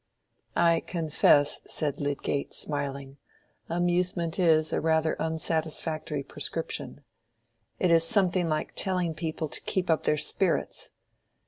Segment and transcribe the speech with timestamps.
[0.55, 3.17] "I confess," said Lydgate, smiling,
[3.69, 7.01] "amusement is rather an unsatisfactory prescription.
[7.77, 10.89] It is something like telling people to keep up their spirits.